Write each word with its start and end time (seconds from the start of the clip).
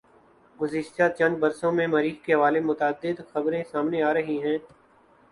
گزشتہ 0.59 1.03
چند 1.17 1.35
بر 1.41 1.51
سوں 1.59 1.71
میں 1.71 1.87
مریخ 1.87 2.15
کے 2.25 2.33
حوالے 2.33 2.59
متعدد 2.61 3.17
خبریں 3.31 3.63
سامنے 3.71 4.01
آرہی 4.03 4.41
ہیں 4.43 4.57